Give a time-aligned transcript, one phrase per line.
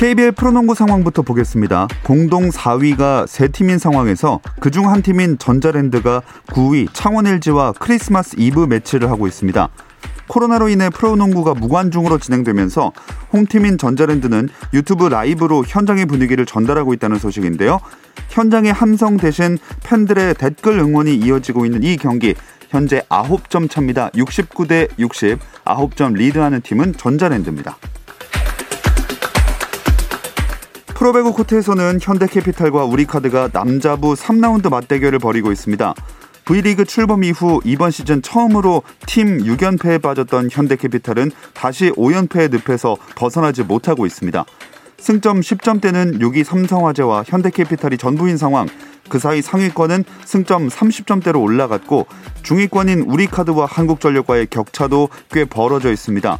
[0.00, 1.86] KBL 프로농구 상황부터 보겠습니다.
[2.04, 9.10] 공동 4위가 세 팀인 상황에서 그중 한 팀인 전자랜드가 9위 창원 LG와 크리스마스 이브 매치를
[9.10, 9.68] 하고 있습니다.
[10.26, 12.92] 코로나로 인해 프로농구가 무관중으로 진행되면서
[13.34, 17.78] 홈팀인 전자랜드는 유튜브 라이브로 현장의 분위기를 전달하고 있다는 소식인데요.
[18.30, 22.34] 현장의 함성 대신 팬들의 댓글 응원이 이어지고 있는 이 경기
[22.70, 24.08] 현재 9점 차입니다.
[24.12, 27.76] 69대 60, 9점 리드하는 팀은 전자랜드입니다.
[31.00, 35.94] 프로배구 코트에서는 현대캐피탈과 우리카드가 남자부 3라운드 맞대결을 벌이고 있습니다.
[36.44, 44.04] V리그 출범 이후 이번 시즌 처음으로 팀 6연패에 빠졌던 현대캐피탈은 다시 5연패의 늪에서 벗어나지 못하고
[44.04, 44.44] 있습니다.
[44.98, 48.66] 승점 10점대는 6위 삼성화재와 현대캐피탈이 전부인 상황.
[49.08, 52.08] 그 사이 상위권은 승점 30점대로 올라갔고
[52.42, 56.38] 중위권인 우리카드와 한국전력과의 격차도 꽤 벌어져 있습니다.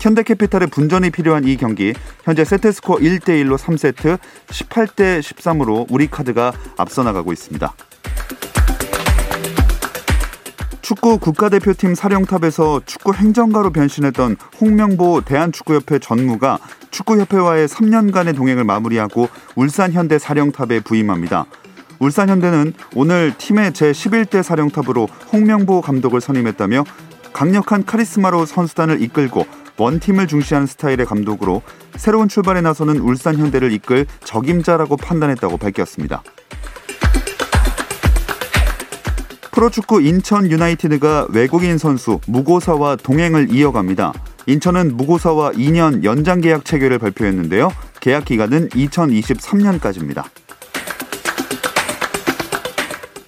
[0.00, 1.94] 현대캐피탈의 분전이 필요한 이 경기
[2.24, 7.74] 현재 세트스코어 1대1로 3세트 18대 13으로 우리카드가 앞서 나가고 있습니다.
[10.88, 16.58] 축구 국가대표팀 사령탑에서 축구 행정가로 변신했던 홍명보 대한축구협회 전무가
[16.90, 21.44] 축구협회와의 3년간의 동행을 마무리하고 울산현대 사령탑에 부임합니다.
[21.98, 26.84] 울산현대는 오늘 팀의 제11대 사령탑으로 홍명보 감독을 선임했다며
[27.34, 29.46] 강력한 카리스마로 선수단을 이끌고
[29.78, 31.62] 원팀을 중시하는 스타일의 감독으로
[31.96, 36.22] 새로운 출발에 나서는 울산 현대를 이끌 적임자라고 판단했다고 밝혔습니다.
[39.52, 44.12] 프로축구 인천 유나이티드가 외국인 선수 무고사와 동행을 이어갑니다.
[44.46, 47.72] 인천은 무고사와 2년 연장 계약 체결을 발표했는데요.
[48.00, 50.24] 계약 기간은 2023년까지입니다.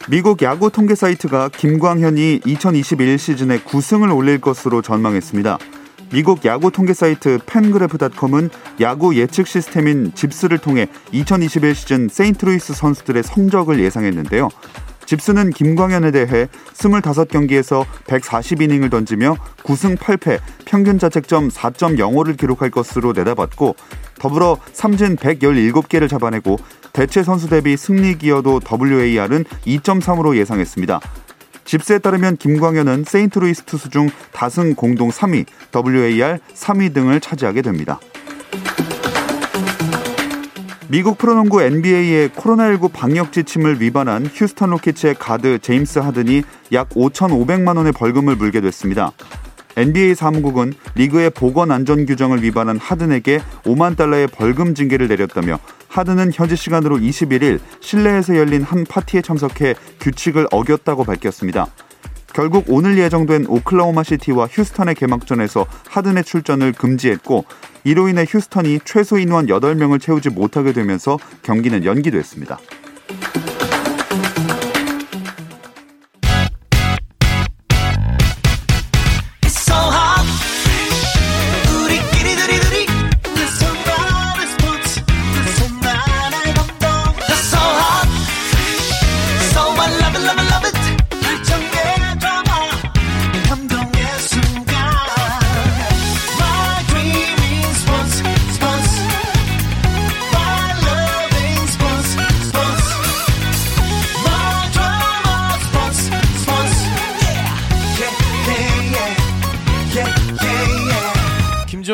[0.09, 5.59] 미국 야구 통계 사이트가 김광현이 2021 시즌에 9승을 올릴 것으로 전망했습니다.
[6.13, 8.51] 미국 야구 통계 사이트 팬그래프닷컴은
[8.81, 14.49] 야구 예측 시스템인 집스를 통해 2021 시즌 세인트루이스 선수들의 성적을 예상했는데요.
[15.07, 23.77] 집스는 김광현에 대해 25경기에서 140이닝을 던지며 9승 8패, 평균 자책점 4.05를 기록할 것으로 내다봤고
[24.19, 26.59] 더불어 삼진 117개를 잡아내고
[26.93, 31.01] 대체 선수 대비 승리 기여도 WAR은 2.3으로 예상했습니다.
[31.71, 38.01] 집스에 따르면 김광현은 세인트루이스 투수 중 다승 공동 3위, WAR 3위 등을 차지하게 됩니다.
[40.89, 46.43] 미국 프로농구 NBA의 코로나19 방역 지침을 위반한 휴스턴 로켓츠의 가드 제임스 하든이
[46.73, 49.13] 약 5,500만 원의 벌금을 물게 됐습니다.
[49.77, 56.57] NBA 사무국은 리그의 보건 안전 규정을 위반한 하든에게 5만 달러의 벌금 징계를 내렸다며 하든은 현지
[56.57, 61.67] 시간으로 21일 실내에서 열린 한 파티에 참석해 규칙을 어겼다고 밝혔습니다.
[62.33, 67.45] 결국 오늘 예정된 오클라호마 시티와 휴스턴의 개막전에서 하든의 출전을 금지했고
[67.83, 72.59] 이로 인해 휴스턴이 최소 인원 8명을 채우지 못하게 되면서 경기는 연기됐습니다.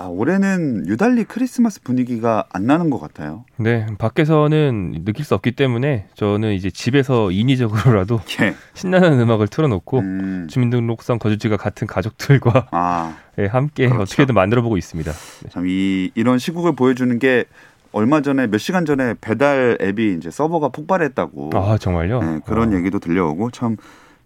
[0.00, 3.44] 아, 올해는 유달리 크리스마스 분위기가 안 나는 것 같아요.
[3.56, 8.54] 네, 밖에서는 느낄 수 없기 때문에 저는 이제 집에서 인위적으로라도 예.
[8.74, 10.46] 신나는 음악을 틀어놓고 음.
[10.48, 14.02] 주민등록상 거주지가 같은 가족들과 아, 네, 함께 그렇죠.
[14.02, 15.10] 어떻게든 만들어보고 있습니다.
[15.10, 15.48] 네.
[15.50, 17.44] 참이 이런 시국을 보여주는 게
[17.90, 21.50] 얼마 전에 몇 시간 전에 배달 앱이 이제 서버가 폭발했다고.
[21.54, 22.22] 아 정말요?
[22.22, 22.76] 네, 그런 아.
[22.76, 23.76] 얘기도 들려오고 참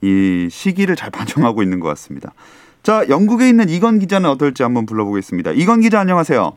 [0.02, 2.32] 이 시기를 잘 반영하고 있는 것 같습니다.
[2.82, 5.52] 자, 영국에 있는 이건 기자는 어떨지 한번 불러보겠습니다.
[5.52, 6.56] 이건 기자 안녕하세요.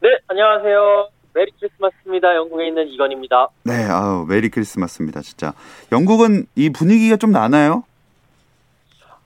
[0.00, 1.08] 네, 안녕하세요.
[1.34, 2.34] 메리 크리스마스입니다.
[2.34, 3.48] 영국에 있는 이건입니다.
[3.64, 5.20] 네, 아우 메리 크리스마스입니다.
[5.20, 5.52] 진짜
[5.92, 7.84] 영국은 이 분위기가 좀 나나요?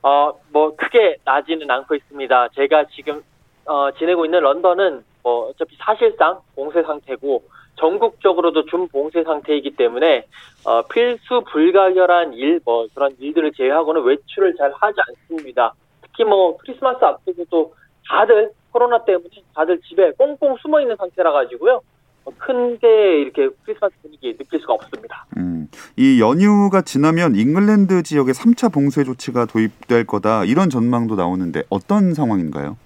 [0.03, 2.49] 어, 뭐 크게 나지는 않고 있습니다.
[2.55, 3.23] 제가 지금
[3.65, 7.43] 어, 지내고 있는 런던은 뭐 어차피 사실상 봉쇄 상태고
[7.79, 10.25] 전국적으로도 준봉쇄 상태이기 때문에
[10.65, 15.73] 어, 필수 불가결한 일, 뭐 그런 일들을 제외하고는 외출을 잘 하지 않습니다.
[16.01, 17.73] 특히 뭐 크리스마스 앞두고도
[18.07, 21.81] 다들 코로나 때문에 다들 집에 꽁꽁 숨어 있는 상태라 가지고요.
[22.25, 25.25] 뭐 큰게 이렇게 크리스마스 분위기 느낄 수가 없습니다.
[25.37, 32.13] 음, 이 연휴가 지나면 잉글랜드 지역에 3차 봉쇄 조치가 도입될 거다 이런 전망도 나오는데 어떤
[32.13, 32.77] 상황인가요?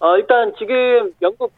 [0.00, 1.52] 어, 일단 지금 영국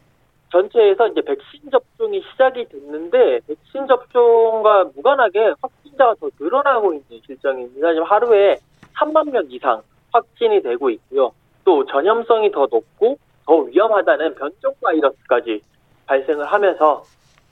[0.55, 7.91] 전체에서 이제 백신 접종이 시작이 됐는데 백신 접종과 무관하게 확진자가 더 늘어나고 있는 실정입니다.
[7.91, 8.57] 지금 하루에
[8.95, 9.81] 3만 명 이상
[10.13, 11.31] 확진이 되고 있고요.
[11.65, 15.61] 또 전염성이 더 높고 더 위험하다는 변종 바이러스까지
[16.05, 17.03] 발생을 하면서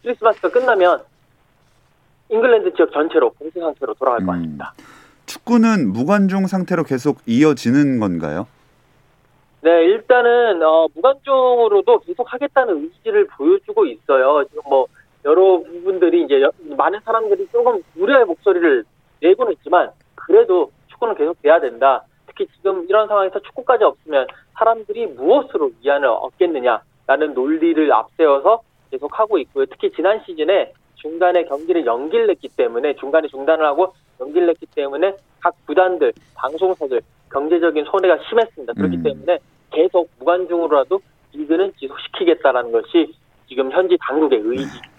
[0.02, 1.04] 크리스마스가 끝나면
[2.30, 4.74] 잉글랜드 지역 전체로 봉쇄 상태로 돌아갈 음, 것 같습니다.
[5.26, 8.48] 축구는 무관중 상태로 계속 이어지는 건가요?
[9.64, 14.44] 네, 일단은 어, 무관중으로도 계속 하겠다는 의지를 보여주고 있어요.
[14.50, 14.88] 지금 뭐
[15.24, 16.46] 여러 부분들이 이제
[16.76, 18.84] 많은 사람들이 조금 우려의 목소리를
[19.22, 22.04] 내고는 있지만 그래도 축구는 계속 돼야 된다.
[22.28, 29.66] 특히 지금 이런 상황에서 축구까지 없으면 사람들이 무엇으로 위안을 얻겠느냐라는 논리를 앞세워서 계속 하고 있고요.
[29.68, 35.56] 특히 지난 시즌에 중간에 경기를 연기를 냈기 때문에 중간에 중단을 하고 연기를 냈기 때문에 각
[35.66, 37.00] 구단들, 방송사들
[37.32, 38.74] 경제적인 손해가 심했습니다.
[38.74, 39.04] 그렇기 음.
[39.04, 39.40] 때문에
[39.74, 41.02] 계속 무관중으로라도
[41.34, 43.14] 리그는 지속시키겠다라는 것이
[43.48, 44.94] 지금 현지 당국의 의지입니다.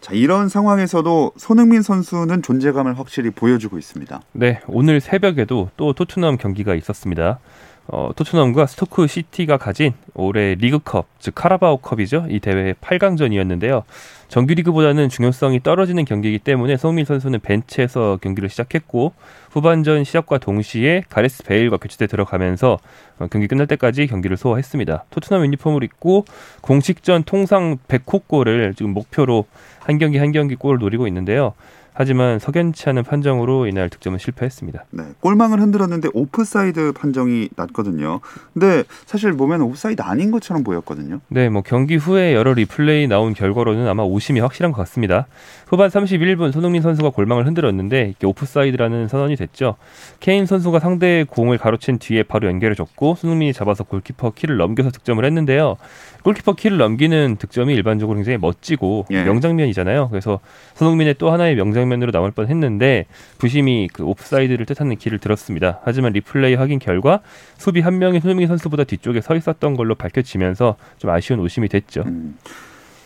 [0.00, 4.20] 자, 이런 상황에서도 손흥민 선수는 존재감을 확실히 보여주고 있습니다.
[4.32, 7.38] 네, 오늘 새벽에도 또 토트넘 경기가 있었습니다.
[7.86, 12.26] 어, 토트넘과 스토크 시티가 가진 올해 리그컵, 즉 카라바오컵이죠.
[12.30, 13.82] 이 대회 8강전이었는데요.
[14.30, 19.12] 정규리그보다는 중요성이 떨어지는 경기이기 때문에 송민 선수는 벤치에서 경기를 시작했고
[19.50, 22.78] 후반전 시작과 동시에 가레스 베일과 교체돼 들어가면서
[23.18, 25.04] 어, 경기 끝날 때까지 경기를 소화했습니다.
[25.10, 26.24] 토트넘 유니폼을 입고
[26.60, 29.46] 공식전 통산 100호 골을 지금 목표로
[29.80, 31.54] 한 경기 한 경기 골을 노리고 있는데요.
[31.92, 34.84] 하지만 석연치 않은 판정으로 이날 득점은 실패했습니다.
[34.90, 38.20] 네, 골망을 흔들었는데 오프사이드 판정이 났거든요.
[38.52, 41.20] 근데 사실 보면 오프사이드 아닌 것처럼 보였거든요.
[41.28, 45.26] 네, 뭐 경기 후에 여러 리플레이 나온 결과로는 아마 오심이 확실한 것 같습니다.
[45.66, 49.76] 후반 31분 손흥민 선수가 골망을 흔들었는데 이게 오프사이드라는 선언이 됐죠.
[50.18, 55.24] 케인 선수가 상대의 공을 가로챈 뒤에 바로 연결해 줬고 손흥민이 잡아서 골키퍼 키를 넘겨서 득점을
[55.24, 55.76] 했는데요.
[56.22, 59.22] 골키퍼 키를 넘기는 득점이 일반적으로 굉장히 멋지고 예.
[59.24, 60.08] 명장면이잖아요.
[60.10, 60.40] 그래서
[60.74, 63.06] 손흥민의 또 하나의 명장면으로 남을 뻔했는데
[63.38, 65.80] 부심이 그 오프사이드를 뜻하는 기를 들었습니다.
[65.84, 67.20] 하지만 리플레이 확인 결과
[67.56, 72.02] 수비 한 명이 손흥민 선수보다 뒤쪽에 서 있었던 걸로 밝혀지면서 좀 아쉬운 오심이 됐죠.
[72.06, 72.38] 음.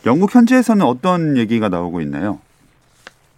[0.07, 2.41] 영국 현지에서는 어떤 얘기가 나오고 있나요?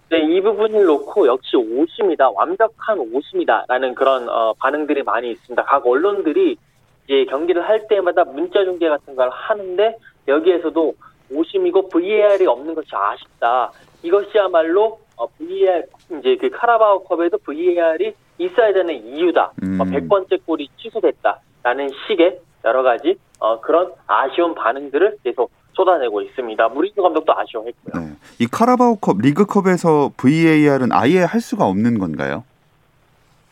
[0.09, 5.65] 네, 이 부분을 놓고 역시 오심이다, 완벽한 오심이다라는 그런 어, 반응들이 많이 있습니다.
[5.65, 6.57] 각 언론들이
[7.05, 9.97] 이제 경기를 할 때마다 문자 중계 같은 걸 하는데
[10.29, 10.95] 여기에서도
[11.33, 13.73] 오심이고 VAR이 없는 것이 아쉽다.
[14.03, 15.85] 이것이야말로 어, VAR
[16.19, 19.53] 이제 그 카라바오컵에도 VAR이 있어야 되는 이유다.
[19.63, 19.81] 음.
[19.81, 26.69] 어, 100번째 골이 취소됐다라는 식의 여러 가지 어, 그런 아쉬운 반응들을 계속 쏟아내고 있습니다.
[26.69, 28.03] 무리뉴 감독도 아쉬워했고요.
[28.03, 28.13] 네.
[28.41, 32.45] 이 카라바오컵 리그컵에서 VAR은 아예 할 수가 없는 건가요?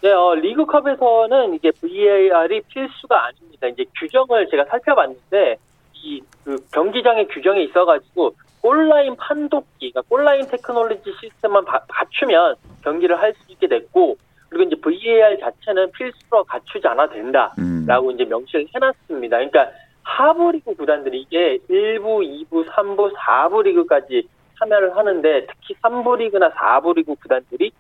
[0.03, 3.67] 네, 어, 리그컵에서는 이게 VAR이 필수가 아닙니다.
[3.69, 5.57] 이제 규정을 제가 살펴봤는데
[5.95, 13.35] 이 그 경기장의 규정에 있어가지고 골라인 판독기, 그러니까 골라인 테크놀로지 시스템만 바, 갖추면 경기를 할
[13.35, 14.17] 수 있게 됐고
[14.49, 18.11] 그리고 이제 VAR 자체는 필수로 갖추지 않아도 된다라고 음.
[18.13, 19.37] 이제 명시를 해놨습니다.
[19.37, 19.71] 그러니까
[20.05, 24.27] 하부 리그 구단들이 이게 1부, 2부, 3부, 4부 리그까지
[24.59, 27.71] 참여를 하는데 특히 3부 리그나 4부 리그 구단들이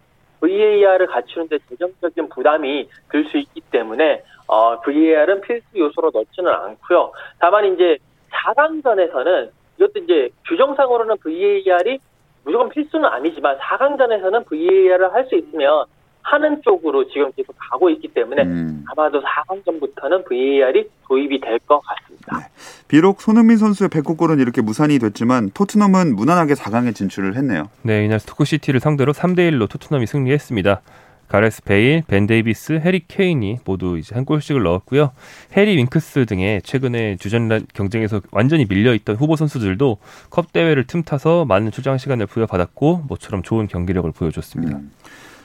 [0.43, 7.12] VAR을 갖추는데 재정적인 부담이 들 수 있기 때문에 어, VAR은 필수 요소로 넣지는 않고요.
[7.38, 7.97] 다만 이제
[8.33, 9.50] 4강전에서는
[9.85, 11.99] 이것도 이제 규정상으로는 VAR이
[12.45, 15.85] 무조건 필수는 아니지만 4강전에서는 VAR을 할 수 있으면
[16.23, 18.83] 하는 쪽으로 지금 계속 가고 있기 때문에 음.
[18.91, 22.49] 아마도 4강전부터는 VAR이 도입이 될 것 같습니다.
[22.88, 27.69] 비록 손흥민 선수의 100호 골은 이렇게 무산이 됐지만 토트넘은 무난하게 4강에 진출을 했네요.
[27.83, 30.81] 네, 이날 스토크시티를 상대로 3대 1로 토트넘이 승리했습니다.
[31.28, 35.12] 가레스 베일, 벤 데이비스, 해리 케인이 모두 이제 한 골씩을 넣었고요.
[35.57, 39.99] 해리 윙크스 등의 최근에 주전 경쟁에서 완전히 밀려있던 후보 선수들도
[40.31, 44.76] 컵 대회를 틈타서 많은 출장 시간을 부여받았고 모처럼 좋은 경기력을 보여줬습니다.
[44.78, 44.93] 음.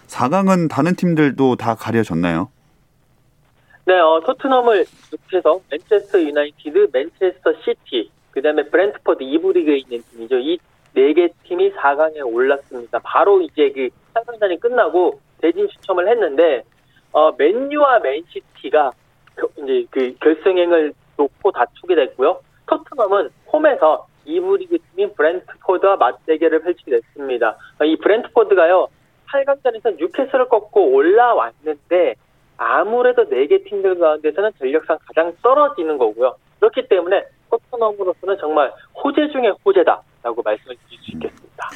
[0.08, 2.50] 4강은 다른 팀들도 다 가려졌나요?
[3.86, 10.38] 네, 어, 토트넘을 비롯해서 맨체스터 유나이티드, 맨체스터 시티, 그 다음에 브랜트퍼드 2부 리그에 있는 팀이죠.
[10.40, 10.60] 이
[10.96, 13.00] 네 개 팀이 4강에 올랐습니다.
[13.04, 16.64] 바로 이제 그 8강전이 끝나고 대진 추첨을 했는데
[17.12, 18.92] 어, 맨유와 맨시티가
[19.58, 22.42] 이제 그 결승행을 놓고 다투게 됐고요.
[22.68, 27.58] 토트넘은 홈에서 2부 리그 팀인 브랜트포드와 맞대결을 펼치게 됐습니다.
[27.80, 28.88] 어, 이 브랜트포드가요
[29.28, 32.16] 8강전에서 뉴캐슬을 꺾고 올라왔는데
[32.58, 36.36] 아무래도 4개 팀들 가운데서는 전력상 가장 떨어지는 거고요.
[36.60, 41.70] 그렇기 때문에 토트넘으로서는 정말 호재 중의 호재다라고 말씀을 드릴 수 있겠습니다.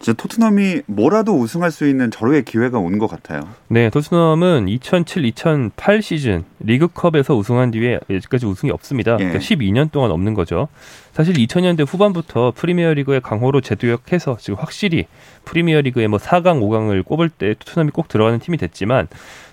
[0.00, 3.40] 진짜 토트넘이 뭐라도 우승할 수 있는 절호의 기회가 온 것 같아요.
[3.68, 9.12] 네, 토트넘은 2007-2008 시즌 리그컵에서 우승한 뒤에 여기까지 우승이 없습니다.
[9.14, 9.16] 예.
[9.16, 10.68] 그러니까 12년 동안 없는 거죠.
[11.12, 15.06] 사실 2000년대 후반부터 프리미어리그의 강호로 재도약해서 지금 확실히
[15.44, 19.08] 프리미어리그의 뭐 4강, 5강을 꼽을 때 토트넘이 꼭 들어가는 팀이 됐지만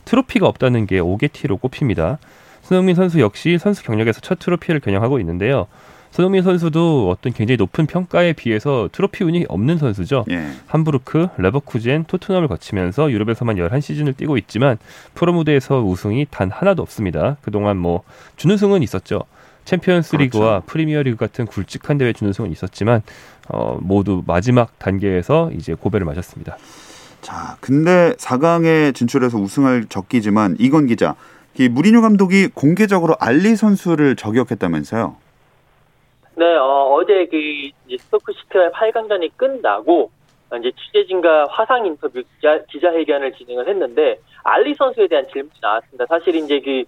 [0.05, 2.19] 트로피가 없다는 게 옥에 티로 꼽힙니다.
[2.61, 5.67] 손흥민 선수 역시 선수 경력에서 첫 트로피를 겨냥하고 있는데요.
[6.15, 10.23] 손흥민 선수도 어떤 굉장히 높은 평가에 비해서 트로피 운이 없는 선수죠.
[10.31, 10.47] 예.
[10.65, 14.77] 함부르크, 레버쿠젠, 토트넘을 거치면서 유럽에서만 11시즌을 뛰고 있지만
[15.13, 17.35] 프로 무대에서 우승이 단 하나도 없습니다.
[17.41, 18.03] 그동안 뭐
[18.37, 19.23] 준우승은 있었죠.
[19.65, 20.65] 챔피언스 리그와 그렇죠.
[20.67, 23.01] 프리미어 리그 같은 굵직한 대회 준우승은 있었지만
[23.49, 26.57] 어, 모두 마지막 단계에서 이제 고배를 맞았습니다.
[27.19, 31.15] 자, 근데 4강에 진출해서 우승을 적기지만 이건 기자,
[31.59, 35.24] 이 무리뉴 감독이 공개적으로 알리 선수를 저격했다면서요?
[36.37, 40.11] 네, 어, 제 그, 이제 스토크 시티와의 8강전이 끝나고,
[40.59, 46.05] 이제 취재진과 화상 인터뷰 기자, 기자회견을 진행을 했는데, 알리 선수에 대한 질문이 나왔습니다.
[46.07, 46.83] 사실 이제 그,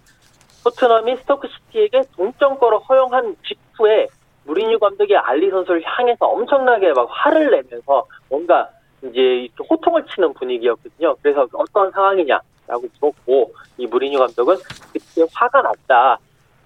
[0.64, 4.08] 토트넘이 스토크 시티에게 동점골을 허용한 직후에,
[4.44, 8.68] 무리뉴 감독이 알리 선수를 향해서 엄청나게 막 화를 내면서 뭔가
[9.02, 11.16] 이제 호통을 치는 분위기였거든요.
[11.22, 14.56] 그래서 어떤 상황이냐라고 물었고, 이 무리뉴 감독은
[14.92, 16.18] 그때 화가 났다.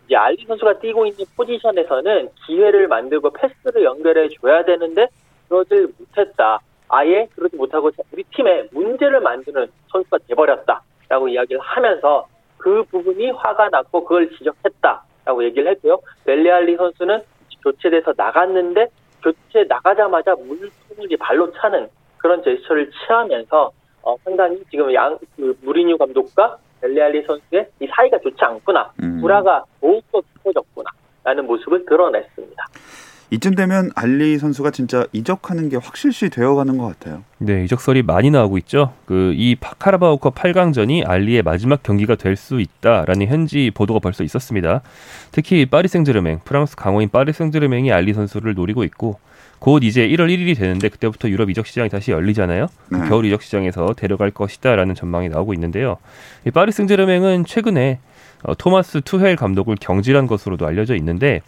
[0.07, 5.09] 이제 알리 선수가 뛰고 있는 포지션에서는 기회를 만들고 패스를 연결해 줘야 되는데
[5.49, 6.61] 그러질 못했다.
[6.89, 12.27] 아예 그러지 못하고 우리 팀에 문제를 만드는 선수가 돼버렸다라고 이야기를 하면서
[12.59, 16.01] 그 부분이 화가 났고 그걸 지적했다라고 얘기를 했고요.
[16.25, 17.23] 벨리알리 선수는
[17.63, 18.89] 교체돼서 나갔는데
[19.23, 26.59] 교체 나가자마자 물통을 발로 차는 그런 제스처를 취하면서 어, 상당히 지금 양, 그 무리뉴 감독과
[26.83, 28.91] 벨리알리 선수의 이 사이가 좋지 않구나.
[29.03, 29.21] 음.
[29.21, 30.91] 불화가 더욱더 깊어졌구나.
[31.25, 32.65] 라는 모습을 드러냈습니다.
[33.31, 37.23] 이쯤 되면 알리 선수가 진짜 이적하는 게 확실시 되어가는 것 같아요.
[37.39, 38.93] 네, 이적설이 많이 나오고 있죠.
[39.07, 44.83] 그 이 카라바오컵 8강전이 알리의 마지막 경기가 될 수 있다라는 현지 보도가 벌써 있었습니다.
[45.31, 49.19] 특히 파리 생제르맹, 프랑스 강호인 파리 생제르맹이 알리 선수를 노리고 있고
[49.63, 52.67] 곧 이제 1월 1일이 되는데 그때부터 유럽 이적 시장이 다시 열리잖아요.
[52.91, 52.99] 네.
[53.09, 55.99] 겨울 이적 시장에서 데려갈 것이다라는 전망이 나오고 있는데요.
[56.45, 58.01] 이 파리 생제르맹은 최근에
[58.43, 61.43] 어, 토마스 투헬 감독을 경질한 것으로도 알려져 있는데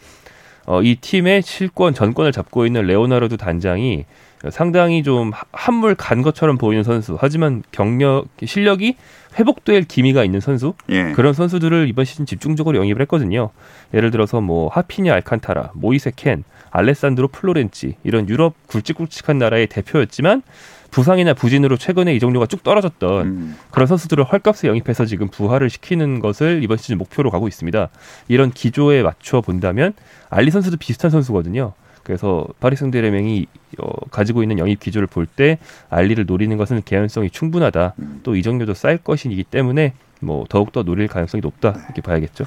[0.65, 4.05] 어, 이 팀의 실권 전권을 잡고 있는 레오나르도 단장이
[4.53, 7.19] 상당히 좀 한물 간 것처럼 보이는 선수.
[7.19, 8.95] 하지만 경력 실력이
[9.41, 11.11] 회복될 기미가 있는 선수 예.
[11.17, 13.51] 그런 선수들을 이번 시즌 집중적으로 영입을 했거든요.
[13.93, 20.43] 예를 들어서 뭐 하피냐 알칸타라, 모이세 켄, 알레산드로 플로렌치 이런 유럽 굵직굵직한 나라의 대표였지만
[20.91, 23.57] 부상이나 부진으로 최근에 이적료가 쭉 떨어졌던 음.
[23.71, 27.89] 그런 선수들을 헐값에 영입해서 지금 부활을 시키는 것을 이번 시즌 목표로 가고 있습니다.
[28.29, 29.93] 이런 기조에 맞춰 본다면
[30.31, 31.73] 알리 선수도 비슷한 선수거든요.
[32.03, 33.47] 그래서 파리 생제르맹이
[33.79, 35.59] 어, 가지고 있는 영입 기조를 볼 때
[35.91, 37.95] 알리를 노리는 것은 개연성이 충분하다.
[37.99, 38.21] 음.
[38.23, 42.45] 또 이적료도 쌓일 것이기 때문에 뭐 더욱 더 노릴 가능성이 높다 이렇게 봐야겠죠.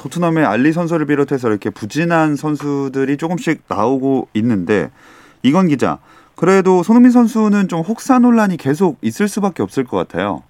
[0.00, 4.90] 토트넘의 알리 선수를 비롯해서 이렇게 부진한 선수들이 조금씩 나오고 있는데
[5.42, 5.98] 이건 기자
[6.36, 10.42] 그래도 손흥민 선수는 좀 혹사 논란이 계속 있을 수밖에 없을 것 같아요.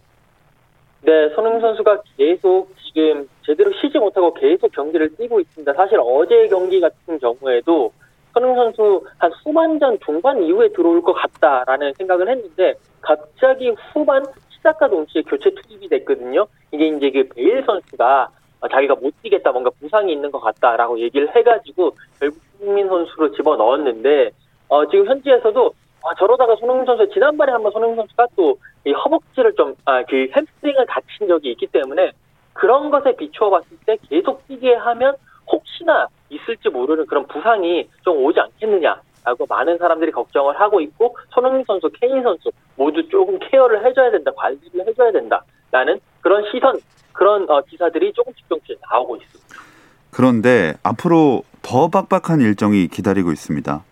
[1.03, 5.75] 네, 손흥민 선수가 계속 지금 제대로 쉬지 못하고 계속 경기를 뛰고 있습니다.
[5.75, 7.93] 사실 어제 경기 같은 경우에도
[8.33, 15.23] 손흥민 선수 한 후반전 중반 이후에 들어올 것 같다라는 생각을 했는데 갑자기 후반 시작과 동시에
[15.23, 16.47] 교체 투입이 됐거든요.
[16.71, 21.35] 이게 이제 그 베일 선수가 어, 자기가 못 뛰겠다 뭔가 부상이 있는 것 같다라고 얘기를
[21.35, 24.31] 해가지고 결국 손흥민 선수로 집어 넣었는데
[24.69, 29.75] 어, 지금 현지에서도 아, 저러다가 손흥민 선수 지난번에 한번 손흥민 선수가 또 이 허벅지를 좀
[29.85, 32.13] 아, 그 햄스트링을 다친 적이 있기 때문에
[32.53, 35.15] 그런 것에 비추어 봤을 때 계속 뛰게 하면
[35.47, 41.63] 혹시나 있을지 모르는 그런 부상이 좀 오지 않겠느냐 라고 많은 사람들이 걱정을 하고 있고 손흥민
[41.67, 46.79] 선수, 케인 선수 모두 조금 care를 해줘야 된다, 관리를 해줘야 된다라는 그런 시선,
[47.21, 49.63] 그런 어, 기사들이 조금씩 조금씩 나오고 있습니다.
[50.11, 53.85] 그런데 앞으로 더 빡빡한 일정이 기다리고 있습니다.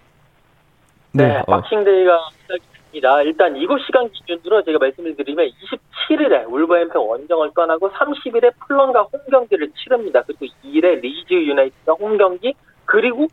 [1.12, 1.44] 네, 네 어.
[1.44, 3.22] Boxing Day가 시작입니다.
[3.24, 9.72] 일단 이곳 시간 기준으로 제가 말씀을 드리면 27일에 울버햄튼 원정을 떠나고 30일에 풀럼과 홈 경기를
[9.72, 10.22] 치릅니다.
[10.26, 12.54] 그리고 2일에 리즈 유나이티드와 홈 경기
[12.86, 13.26] 그리고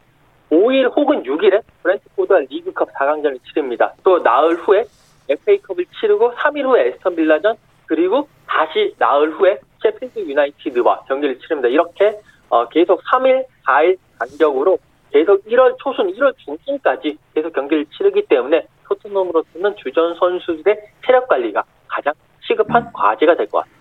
[0.52, 3.94] 5일 혹은 6일에 브랜트포드와 리그컵 4강전을 치릅니다.
[4.04, 4.84] 또 나흘 후에
[5.30, 11.68] FA컵을 치르고 3일 후에 에스턴 빌라전 그리고 다시 나흘 후에 셰필드 유나이티드와 경기를 치릅니다.
[11.70, 14.78] 이렇게 어, 계속 3일, 4일 간격으로
[15.12, 22.14] 계속 1월 초순, 1월 중순까지 계속 경기를 치르기 때문에 토트넘으로서는 주전 선수들의 체력 관리가 가장
[22.42, 22.90] 시급한 음.
[22.94, 23.75] 과제가 될 것 같습니다.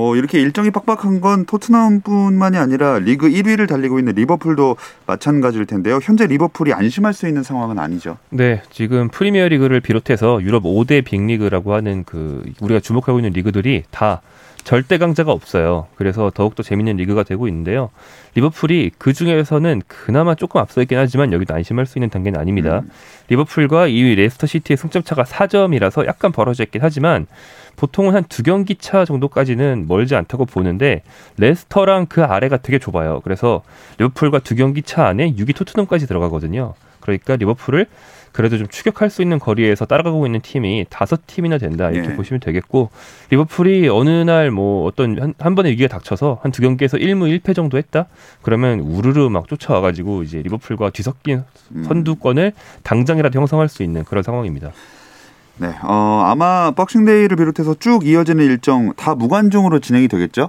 [0.00, 5.98] 뭐 이렇게 일정이 빡빡한 건 토트넘뿐만이 아니라 리그 1위를 달리고 있는 리버풀도 마찬가지일 텐데요.
[6.02, 8.16] 현재 리버풀이 안심할 수 있는 상황은 아니죠.
[8.30, 14.22] 네, 지금 프리미어리그를 비롯해서 유럽 5대 빅리그라고 하는 그 우리가 주목하고 있는 리그들이 다
[14.64, 15.86] 절대 강자가 없어요.
[15.96, 17.90] 그래서 더욱더 재밌는 리그가 되고 있는데요.
[18.34, 22.80] 리버풀이 그 중에서는 그나마 조금 앞서 있긴 하지만 여기도 안심할 수 있는 단계는 아닙니다.
[22.80, 22.90] 음.
[23.28, 27.26] 리버풀과 2위 레스터 시티의 승점 차가 4점이라서 약간 벌어져 있긴 하지만
[27.76, 31.02] 보통은 한 두 경기 차 정도까지는 멀지 않다고 보는데
[31.38, 33.20] 레스터랑 그 아래가 되게 좁아요.
[33.24, 33.62] 그래서
[33.98, 36.74] 리버풀과 두 경기 차 안에 6위 토트넘까지 들어가거든요.
[37.00, 37.86] 그러니까 리버풀을
[38.40, 42.16] 그래도 좀 추격할 수 있는 거리에서 따라가고 있는 팀이 다섯 팀이나 된다 이렇게 예.
[42.16, 42.88] 보시면 되겠고
[43.30, 47.54] 리버풀이 어느 날 뭐 어떤 한, 한 번의 위기가 닥쳐서 한 두 경기에서 1무 1패
[47.54, 48.06] 정도 했다
[48.40, 51.44] 그러면 우르르 막 쫓아와가지고 이제 리버풀과 뒤섞인
[51.76, 51.82] 음.
[51.84, 54.70] 선두권을 당장이라도 형성할 수 있는 그런 상황입니다.
[55.58, 60.48] 네, 어, 아마 박싱데이를 비롯해서 쭉 이어지는 일정 다 무관중으로 진행이 되겠죠?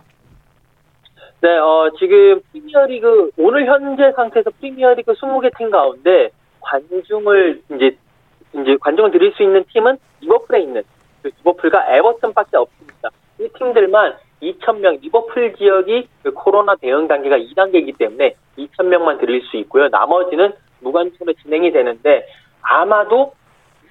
[1.41, 6.29] 네, 어, 지금 프리미어리그 오늘 현재 상태에서 프리미어리그 20개 팀 가운데
[6.61, 7.97] 관중을 이제
[8.53, 10.83] 이제 관중을 드릴 수 있는 팀은 리버풀에 있는
[11.21, 13.09] 그 리버풀과 에버튼밖에 없습니다.
[13.39, 19.87] 이 팀들만 2,000명 리버풀 지역이 그 코로나 대응 단계가 2단계이기 때문에 2,000명만 드릴 수 있고요.
[19.89, 22.27] 나머지는 무관중으로 진행이 되는데
[22.61, 23.33] 아마도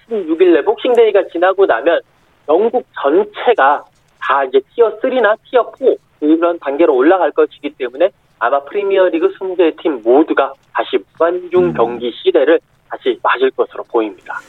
[0.08, 2.00] 26일에 복싱데이가 지나고 나면
[2.48, 3.84] 영국 전체가
[4.20, 5.86] 다 이제 티어 3나 티어 4
[6.20, 11.72] 이런 단계로 올라갈 것이기 때문에 아마 프리미어리그 20개 팀 모두가 다시 무관중 음.
[11.74, 14.40] 경기 시대를 다시 맞을 것으로 보입니다.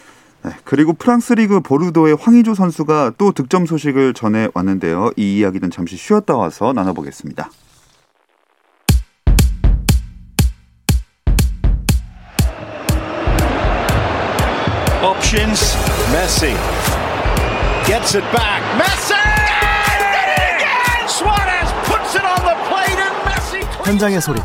[0.44, 5.12] 네, 그리고 프랑스 리그 보르도의 황의조 선수가 또 득점 소식을 전해 왔는데요.
[5.16, 7.50] 이 이야기는 잠시 쉬었다 와서 나눠보겠습니다.
[15.04, 15.76] options.
[16.12, 16.54] Messi
[17.86, 18.62] gets it back.
[18.78, 19.12] Messi!
[19.16, 19.31] Suarez
[23.92, 24.40] 현장의 소리,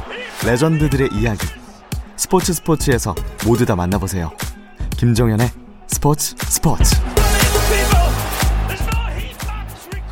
[0.45, 1.47] 레전드들의 이야기.
[2.17, 3.15] 스포츠 스포츠에서
[3.47, 4.33] 모두 다 만나보세요.
[4.97, 5.49] 김정현의
[5.87, 6.97] 스포츠 스포츠.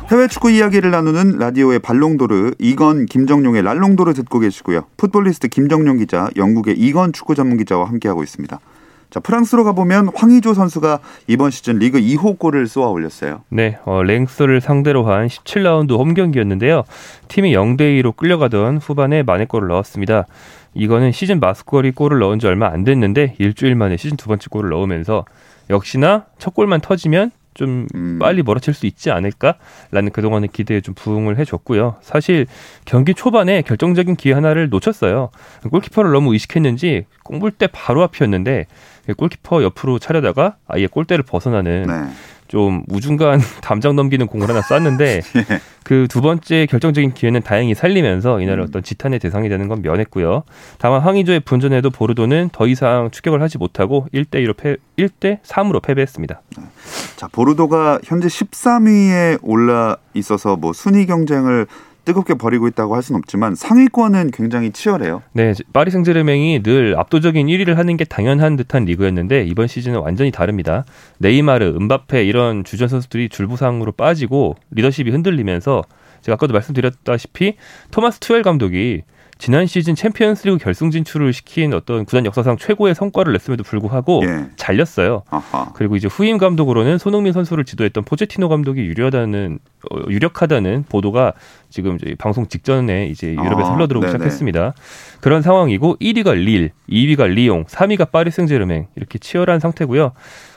[0.09, 4.85] 해외 축구 이야기를 나누는 라디오의 발롱도르 이건 김정용의 랄롱도르 듣고 계시고요.
[4.95, 8.57] 풋볼리스트 김정용 기자, 영국의 이건 축구 전문 기자와 함께하고 있습니다.
[9.15, 13.43] 자, 프랑스로 가보면 황의조 선수가 이번 시즌 리그 2호 골을 쏘아 올렸어요.
[13.47, 16.83] 네, 어, 랭스를 상대로 한 17라운드 홈 경기였는데요.
[17.29, 20.25] 팀이 0대 2로 끌려가던 후반에 만회골을 넣었습니다.
[20.73, 24.71] 이거는 시즌 마스코리 골을 넣은 지 얼마 안 됐는데 일주일 만에 시즌 두 번째 골을
[24.71, 25.23] 넣으면서
[25.69, 28.19] 역시나 첫 골만 터지면 좀 음.
[28.19, 31.95] 빨리 몰아칠 수 있지 않을까라는 그동안의 기대에 좀 부응을 해줬고요.
[32.01, 32.45] 사실
[32.83, 35.29] 경기 초반에 결정적인 기회 하나를 놓쳤어요.
[35.71, 38.67] 골키퍼를 너무 의식했는지 꽁불 때 바로 앞이었는데
[39.13, 42.13] 골키퍼 옆으로 차려다가 아예 골대를 벗어나는 네.
[42.47, 45.61] 좀 우중간 담장 넘기는 공을 하나 쐈는데 예.
[45.83, 48.65] 그두 번째 결정적인 기회는 다행히 살리면서 이날 음.
[48.65, 50.43] 어떤 지탄의 대상이 되는 건 면했고요.
[50.77, 56.41] 다만 황의조의 분전에도 보르도는 더 이상 추격을 하지 못하고 1대 2로 패 1대 3으로 패배했습니다.
[57.17, 61.67] 자, 보르도가 현재 13위에 올라 있어서 뭐 순위 경쟁을
[62.05, 65.23] 뜨겁게 벌이고 있다고 할 수는 없지만 상위권은 굉장히 치열해요.
[65.33, 70.85] 네, 파리 생제르맹이 늘 압도적인 1위를 하는 게 당연한 듯한 리그였는데 이번 시즌은 완전히 다릅니다.
[71.17, 75.83] 네이마르, 은바페 이런 주전 선수들이 줄부상으로 빠지고 리더십이 흔들리면서
[76.21, 77.55] 제가 아까도 말씀드렸다시피
[77.91, 79.03] 토마스 투엘 감독이
[79.37, 84.45] 지난 시즌 챔피언스리그 결승 진출을 시킨 어떤 구단 역사상 최고의 성과를 냈음에도 불구하고 예.
[84.55, 85.23] 잘렸어요.
[85.29, 85.71] 아하.
[85.75, 89.59] 그리고 이제 후임 감독으로는 손흥민 선수를 지도했던 포체티노 감독이 유력하다는
[89.91, 91.33] 어, 유력하다는 보도가
[91.69, 94.73] 지금 방송 직전에 이제 유럽에 아, 흘러들어오기 시작했습니다.
[95.19, 100.13] 그런 상황이고 1위가 릴, 2위가 리옹, 3위가 파리 생제르맹 이렇게 치열한 상태고요.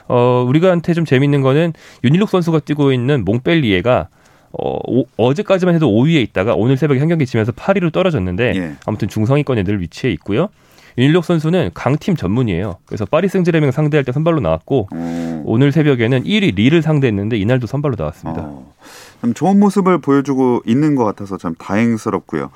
[0.07, 4.07] 어, 우리가한테 좀 재밌는 거는 윤일록 선수가 뛰고 있는 몽펠리에가
[4.51, 8.75] 어, 오, 어제까지만 해도 5위에 있다가 오늘 새벽에 한 경기 지면서 8위로 떨어졌는데 예.
[8.85, 10.49] 아무튼 중상위권에 늘 위치해 있고요.
[10.97, 12.77] 윤일록 선수는 강팀 전문이에요.
[12.85, 15.43] 그래서 파리 생제르맹 상대할 때 선발로 나왔고 오.
[15.45, 18.41] 오늘 새벽에는 1위 리를 상대했는데 이날도 선발로 나왔습니다.
[18.43, 18.73] 어,
[19.21, 22.51] 참 좋은 모습을 보여주고 있는 것 같아서 참 다행스럽고요.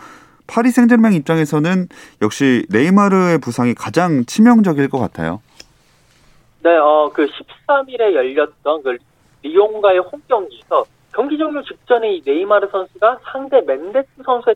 [0.48, 1.88] 파리 생제르맹 입장에서는
[2.22, 5.42] 역시 네이마르의 부상이 가장 치명적일 것 같아요.
[6.64, 8.98] 네, 어, 그 13일에 열렸던 그
[9.44, 14.56] 리옹과의 홈 경기에서 경기 종료 직전에 이 네이마르 선수가 상대 멘데스 선수의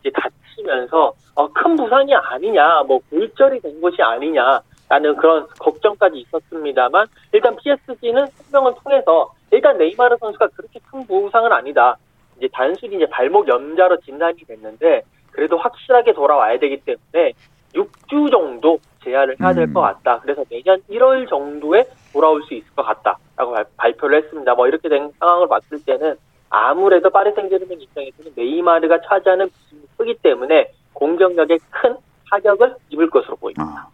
[0.00, 7.56] 이제 다치면서 어, 큰 부상이 아니냐, 뭐 골절이 된 것이 아니냐라는 그런 걱정까지 있었습니다만 일단
[7.56, 11.96] PSG는 설명을 통해서 일단 네이마르 선수가 그렇게 큰 부상은 아니다.
[12.38, 17.32] 이제 단순히 이제 발목 염자로 진단이 됐는데 그래도 확실하게 돌아와야 되기 때문에
[17.74, 19.82] 6주 정도 제한을 해야 될것 음.
[19.82, 20.20] 같다.
[20.20, 24.54] 그래서 내년 1월 정도에 돌아올 수 있을 것 같다라고 발표를 했습니다.
[24.54, 26.16] 뭐 이렇게 된 상황을 봤을 때는
[26.50, 31.96] 아무래도 파리 생제르맹 입장에서는 네이마르가 차지하는 비중이 크기 때문에 공격력에 큰
[32.30, 33.62] 타격을 입을 것으로 보입니다.
[33.62, 33.86] 아,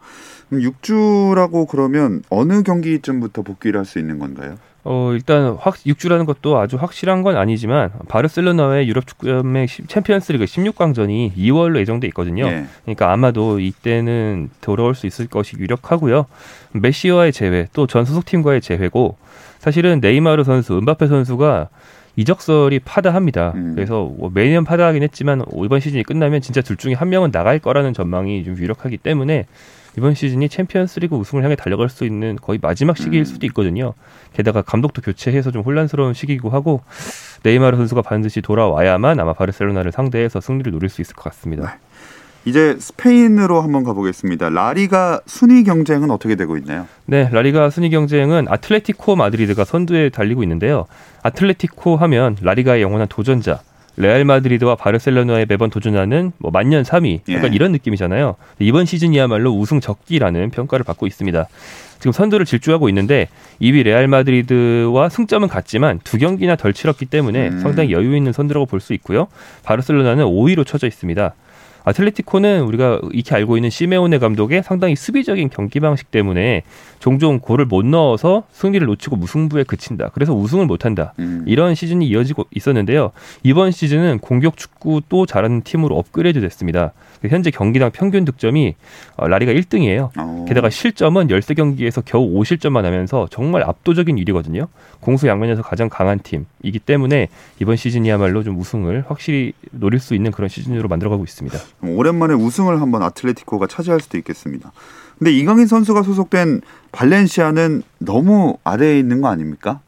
[0.48, 4.56] 그럼 6주라고 그러면 어느 경기쯤부터 복귀를 할 수 있는 건가요?
[4.88, 11.78] 어, 일단 확 6주라는 것도 아주 확실한 건 아니지만 바르셀로나의 유럽 축구연맹 챔피언스리그 16강전이 2월로
[11.78, 12.48] 예정돼 있거든요.
[12.48, 12.66] 네.
[12.84, 16.26] 그러니까 아마도 이때는 돌아올 수 있을 것이 유력하고요.
[16.72, 19.16] 메시와의 재회 또 전 소속팀과의 재회고
[19.58, 21.68] 사실은 네이마르 선수, 은바페 선수가
[22.14, 23.52] 이적설이 파다합니다.
[23.56, 23.72] 음.
[23.74, 27.92] 그래서 뭐 매년 파다하긴 했지만 이번 시즌이 끝나면 진짜 둘 중에 한 명은 나갈 거라는
[27.92, 29.46] 전망이 좀 유력하기 때문에
[29.96, 33.24] 이번 시즌이 챔피언스리그 우승을 향해 달려갈 수 있는 거의 마지막 시기일 음.
[33.24, 33.94] 수도 있거든요.
[34.34, 36.82] 게다가 감독도 교체해서 좀 혼란스러운 시기이고 하고
[37.42, 41.64] 네이마르 선수가 반드시 돌아와야만 아마 바르셀로나를 상대해서 승리를 노릴 수 있을 것 같습니다.
[41.64, 41.86] 네.
[42.44, 44.50] 이제 스페인으로 한번 가보겠습니다.
[44.50, 46.86] 라리가 순위 경쟁은 어떻게 되고 있나요?
[47.04, 50.86] 네, 라리가 순위 경쟁은 아틀레티코 마드리드가 선두에 달리고 있는데요.
[51.24, 53.60] 아틀레티코 하면 라리가의 영원한 도전자
[53.96, 57.54] 레알 마드리드와 바르셀로나에 매번 도전하는 뭐 만년 3위 약간 예.
[57.54, 58.36] 이런 느낌이잖아요.
[58.58, 61.46] 이번 시즌이야말로 우승 적기라는 평가를 받고 있습니다.
[61.98, 63.28] 지금 선두를 질주하고 있는데
[63.60, 67.60] 2위 레알 마드리드와 승점은 같지만 두 경기나 덜 치렀기 때문에 음.
[67.60, 69.28] 상당히 여유 있는 선두라고 볼 수 있고요.
[69.64, 71.34] 바르셀로나는 5위로 쳐져 있습니다.
[71.86, 76.62] 아틀레티코는 우리가 익히 알고 있는 시메오네 감독의 상당히 수비적인 경기 방식 때문에
[76.98, 80.10] 종종 골을 못 넣어서 승리를 놓치고 무승부에 그친다.
[80.12, 81.14] 그래서 우승을 못한다.
[81.20, 81.44] 음.
[81.46, 83.12] 이런 시즌이 이어지고 있었는데요.
[83.44, 86.92] 이번 시즌은 공격 축구 또 잘하는 팀으로 업그레이드 됐습니다.
[87.24, 88.74] 현재 경기당 평균 득점이
[89.16, 90.10] 어, 라리가 1등이에요.
[90.18, 90.44] 오.
[90.46, 94.66] 게다가 실점은 13경기에서 겨우 5실점만 하면서 정말 압도적인 1위거든요.
[94.98, 97.28] 공수 양면에서 가장 강한 팀이기 때문에
[97.60, 101.58] 이번 시즌이야말로 좀 우승을 확실히 노릴 수 있는 그런 시즌으로 만들어가고 있습니다.
[101.82, 104.72] 오랜만에 우승을 한번 아틀레티코가 차지할 수도 있겠습니다.
[105.18, 106.60] 근데 이강인 선수가 소속된
[106.92, 109.80] 발렌시아는 너무 아래에 있는 거 아닙니까?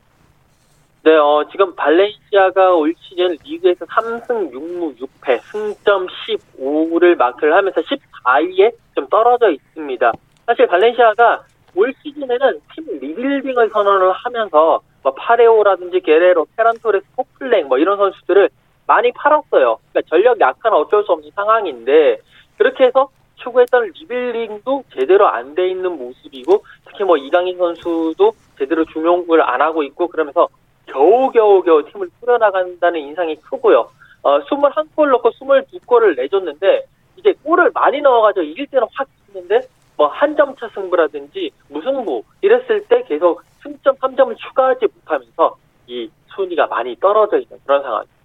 [1.04, 8.72] 네, 어, 지금 발렌시아가 올 시즌 리그에서 3승 6무 6패, 승점 15를 마크를 하면서 14위에
[8.94, 10.12] 좀 떨어져 있습니다.
[10.46, 17.96] 사실 발렌시아가 올 시즌에는 팀 rebuilding을 선언을 하면서 뭐 파레호라든지 게레로, 페란토레스, 코클랭 뭐 이런
[17.96, 18.50] 선수들을
[18.88, 19.78] 많이 팔았어요.
[19.92, 22.18] 그러니까 전력 약화는 어쩔 수 없는 상황인데
[22.56, 29.40] 그렇게 해서 추구했던 rebuilding도 제대로 안 돼 있는 모습이고 특히 뭐 이강인 선수도 제대로 중용을
[29.42, 30.48] 안 하고 있고 그러면서
[30.86, 33.90] 겨우겨우 겨우 팀을 풀어나간다는 인상이 크고요.
[34.22, 36.86] 어, 21골 넣고 22골을 내줬는데
[37.18, 39.60] 이제 골을 많이 넣어가지고 이길 때는 확 치는데
[39.96, 46.66] 뭐 한 점 차 승부라든지 무승부 이랬을 때 계속 승점 3점을 추가하지 못하면서 이 순위가
[46.68, 48.17] 많이 떨어져 있는 그런 상황입니다.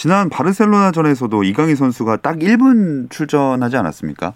[0.00, 4.32] 음, 지난 바르셀로나전에서도 이강인 선수가 딱 1분 출전하지 않았습니까?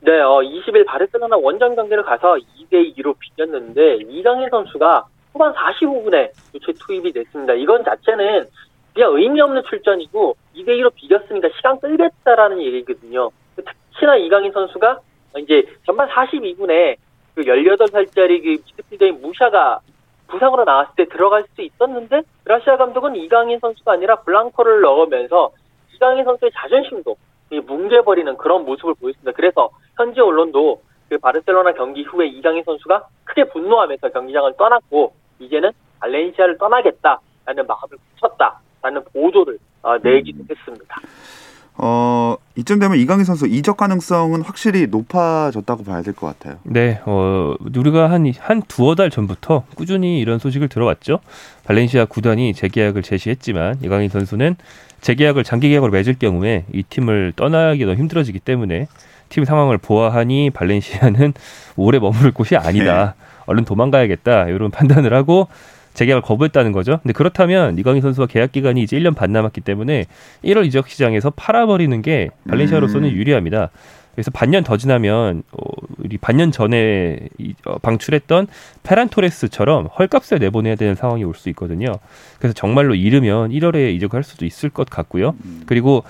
[0.00, 6.72] 네, 어, 20일 바르셀로나 원정 경기를 가서 2대 2로 비겼는데 이강인 선수가 후반 45분에 교체
[6.78, 7.52] 투입이 됐습니다.
[7.54, 8.46] 이건 자체는
[8.94, 13.30] 그냥 의미 없는 출전이고 2대 2로 비겼으니까 시간 끌겠다라는 얘기거든요.
[13.56, 15.00] 특히나 이강인 선수가
[15.38, 16.96] 이제 전반 42분에
[17.34, 19.80] 그 18살짜리 그 미드필더인 무샤가
[20.28, 25.50] 부상으로 나왔을 때 들어갈 수 있었는데 브라시아 감독은 이강인 선수가 아니라 블랑코를 넣으면서
[25.94, 27.16] 이강인 선수의 자존심도
[27.50, 29.32] 뭉개버리는 그런 모습을 보였습니다.
[29.32, 36.58] 그래서 현지 언론도 그 바르셀로나 경기 후에 이강인 선수가 크게 분노하면서 경기장을 떠났고 이제는 발렌시아를
[36.58, 40.46] 떠나겠다라는 마음을 굳혔다라는 보도를 어, 내기도 음.
[40.50, 40.96] 했습니다.
[41.80, 46.58] 어, 이쯤 되면 이강인 선수 이적 가능성은 확실히 높아졌다고 봐야 될 것 같아요.
[46.64, 51.20] 네, 어, 우리가 한, 한 두어 달 전부터 꾸준히 이런 소식을 들어왔죠.
[51.64, 54.56] 발렌시아 구단이 재계약을 제시했지만 이강인 선수는
[55.02, 58.88] 재계약을 장기 계약으로 맺을 경우에 이 팀을 떠나기 너무 힘들어지기 때문에
[59.28, 61.34] 팀 상황을 보아하니 발렌시아는
[61.76, 63.14] 오래 머무를 곳이 아니다.
[63.16, 63.24] 네.
[63.46, 64.48] 얼른 도망가야겠다.
[64.48, 65.46] 이런 판단을 하고
[65.94, 67.00] 재계약을 거부했다는 거죠.
[67.02, 70.06] 근데 그렇다면 이강인 선수가 계약 기간이 이제 1년 반 남았기 때문에
[70.44, 73.14] 1월 이적 시장에서 팔아버리는 게 발렌시아로서는 음.
[73.14, 73.70] 유리합니다.
[74.14, 75.58] 그래서 반년 더 지나면 어,
[75.98, 78.48] 우리 반년 전에 이, 어, 방출했던
[78.82, 81.92] 페란토레스처럼 헐값을 내보내야 되는 상황이 올 수 있거든요.
[82.38, 85.36] 그래서 정말로 이르면 1월에 이적할 수도 있을 것 같고요.
[85.66, 86.02] 그리고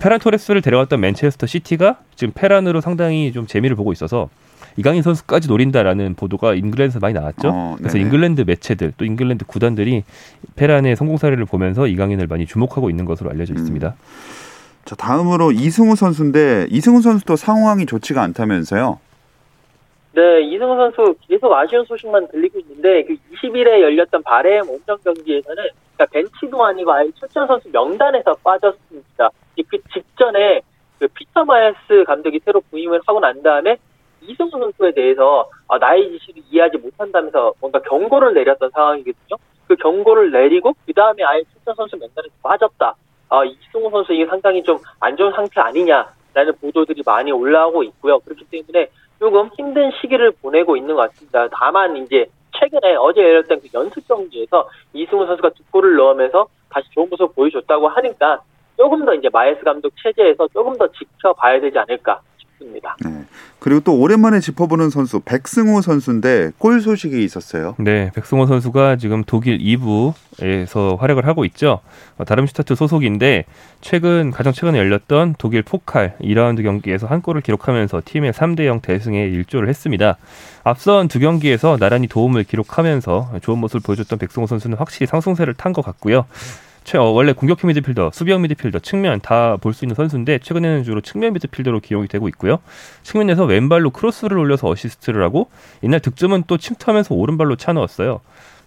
[0.00, 4.28] 페란토레스를 데려갔던 맨체스터 시티가 지금 페란으로 상당히 좀 재미를 보고 있어서
[4.76, 7.48] 이강인 선수까지 노린다라는 보도가 잉글랜드에서 많이 나왔죠.
[7.48, 7.98] 어, 그래서.
[7.98, 10.04] 잉글랜드 매체들 또 잉글랜드 구단들이
[10.56, 13.94] 페란의 성공 사례를 보면서 이강인을 많이 주목하고 있는 것으로 알려져 있습니다.
[14.84, 18.98] 자, 다음으로 이승우 선수인데 이승우 선수도 상황이 좋지가 않다면서요.
[20.14, 25.64] 네, 이승우 선수 계속 아쉬운 소식만 들리고 있는데 그 20일에 열렸던 베버렌 원정 경기에서는
[25.96, 29.30] 그러니까 벤치도 아니고 아예 출전 선수 명단에서 빠졌습니다.
[29.56, 30.60] 이그 직전에
[30.98, 33.76] 그 피터 마이스 감독이 새로 부임을 하고 난 다음에
[34.28, 39.36] 이승우 선수에 대해서 아, 나의 지시를 이해하지 못한다면서 뭔가 경고를 내렸던 상황이거든요.
[39.68, 42.94] 그 경고를 내리고 그 다음에 아예 출전 선수 명단에서 빠졌다.
[43.30, 48.18] 아, 이승우 선수 이게 상당히 좀 안 좋은 상태 아니냐라는 보도들이 많이 올라오고 있고요.
[48.20, 51.48] 그렇기 때문에 조금 힘든 시기를 보내고 있는 것 같습니다.
[51.52, 52.26] 다만 이제
[52.58, 57.88] 최근에 어제 열렸던 그 연습 경기에서 이승우 선수가 두 골을 넣으면서 다시 좋은 모습을 보여줬다고
[57.88, 58.40] 하니까
[58.76, 62.20] 조금 더 이제 마이스 감독 체제에서 조금 더 지켜봐야 되지 않을까
[62.62, 62.96] 싶습니다.
[63.04, 63.24] 네.
[63.58, 67.74] 그리고 또 오랜만에 짚어보는 선수 백승호 선수인데 골 소식이 있었어요.
[67.78, 71.80] 네, 백승호 선수가 지금 독일 2부에서 활약을 하고 있죠.
[72.18, 73.44] 어, 다름슈타트 소속인데
[73.80, 79.26] 최근 가장 최근에 열렸던 독일 포칼 2라운드 경기에서 한 골을 기록하면서 팀의 3대 0 대승에
[79.26, 80.16] 일조를 했습니다.
[80.64, 85.82] 앞선 두 경기에서 나란히 도움을 기록하면서 좋은 모습을 보여줬던 백승호 선수는 확실히 상승세를 탄 것
[85.82, 86.26] 같고요.
[86.84, 91.00] 최, 어, 원래 공격형 미드필더, 수비형 미드필더, 측면 다 볼 수 있는 선수인데 최근에는 주로
[91.00, 92.58] 측면 미드필더로 기용이 되고 있고요.
[93.02, 95.48] 측면에서 왼발로 크로스를 올려서 어시스트를 하고
[95.80, 98.20] 이날 득점은 또 침투하면서 오른발로 차 넣었어요.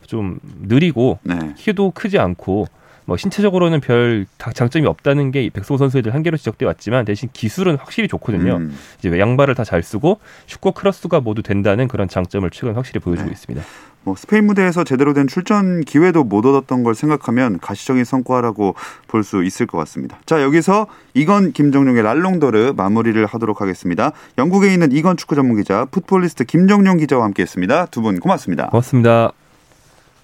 [0.08, 1.38] 좀 느리고 네.
[1.58, 2.68] 키도 크지 않고
[3.08, 7.76] 뭐 신체적으로는 별 다- 장점이 없다는 게 백승호 선수에 대한 한계로 지적돼 왔지만 대신 기술은
[7.78, 8.56] 확실히 좋거든요.
[8.58, 8.76] 음.
[9.00, 13.34] 이제 양발을 다 잘 쓰고 슛과 크로스가 모두 된다는 그런 장점을 최근 확실히 보여주고 네.
[13.34, 13.64] 있습니다.
[14.06, 18.76] 뭐 스페인 무대에서 제대로 된 출전 기회도 못 얻었던 걸 생각하면 가시적인 성과라고
[19.08, 20.20] 볼 수 있을 것 같습니다.
[20.28, 24.12] 자 여기서 이건 김정용의 랄롱도르 마무리를 하도록 하겠습니다.
[24.38, 27.88] 영국에 있는 이건 축구 전문 기자 풋볼리스트 김정용 기자와 함께했습니다.
[27.88, 28.68] 두 분 고맙습니다.
[28.68, 29.32] 고맙습니다.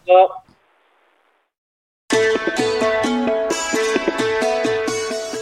[0.07, 0.27] 어,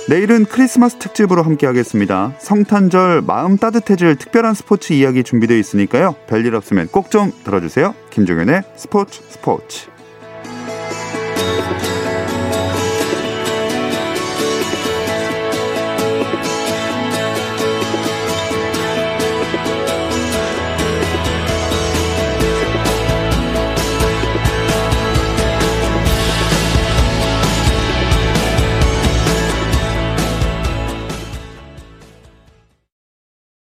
[0.10, 2.34] 내일은 크리스마스 특집으로 함께하겠습니다.
[2.40, 6.16] 성탄절 마음 따뜻해질 특별한 스포츠 이야기 준비되어 있으니까요.
[6.28, 7.94] 별일 없으면 꼭 좀 들어주세요.
[8.10, 9.88] 김종현의 스포츠 스포츠.